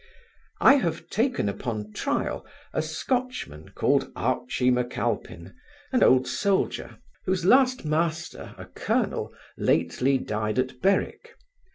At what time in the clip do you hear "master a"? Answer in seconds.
7.85-8.65